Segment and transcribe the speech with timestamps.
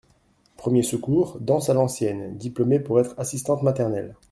[0.57, 4.15] Premiers secours, danses à l’ancienne, diplômée pour être assistante maternelle.